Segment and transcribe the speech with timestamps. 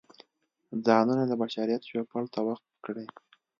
[0.85, 3.05] ځانونه د بشریت چوپړ ته وقف کړي.